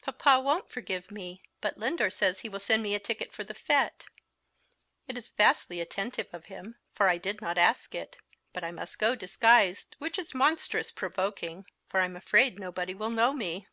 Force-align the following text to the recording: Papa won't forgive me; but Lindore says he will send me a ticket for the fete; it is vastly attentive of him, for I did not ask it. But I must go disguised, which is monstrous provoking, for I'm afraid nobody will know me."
Papa 0.00 0.38
won't 0.40 0.70
forgive 0.70 1.10
me; 1.10 1.42
but 1.60 1.76
Lindore 1.76 2.08
says 2.10 2.38
he 2.38 2.48
will 2.48 2.60
send 2.60 2.84
me 2.84 2.94
a 2.94 3.00
ticket 3.00 3.32
for 3.32 3.42
the 3.42 3.52
fete; 3.52 4.06
it 5.08 5.18
is 5.18 5.30
vastly 5.30 5.80
attentive 5.80 6.28
of 6.32 6.44
him, 6.44 6.76
for 6.94 7.08
I 7.08 7.18
did 7.18 7.40
not 7.42 7.58
ask 7.58 7.92
it. 7.92 8.18
But 8.52 8.62
I 8.62 8.70
must 8.70 9.00
go 9.00 9.16
disguised, 9.16 9.96
which 9.98 10.20
is 10.20 10.34
monstrous 10.36 10.92
provoking, 10.92 11.66
for 11.88 11.98
I'm 11.98 12.14
afraid 12.14 12.60
nobody 12.60 12.94
will 12.94 13.10
know 13.10 13.32
me." 13.32 13.66